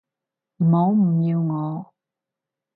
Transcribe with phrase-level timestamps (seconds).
[0.57, 1.93] 唔好唔要我